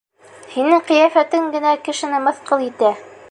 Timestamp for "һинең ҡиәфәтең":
0.53-1.45